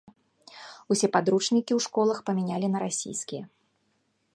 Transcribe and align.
Усе 0.95 1.07
падручнікі 1.17 1.67
ў 1.75 1.79
школах 1.89 2.25
памянялі 2.31 2.67
на 2.77 2.87
расійскія. 2.87 3.43